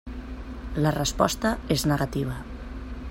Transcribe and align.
La 0.85 0.93
resposta 0.95 1.53
és 1.77 1.87
negativa. 1.93 2.41